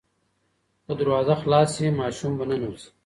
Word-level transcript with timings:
که 0.85 0.93
دروازه 0.99 1.35
خلاصه 1.41 1.73
شي 1.75 1.87
ماشوم 2.01 2.31
به 2.39 2.45
ننوځي. 2.49 2.89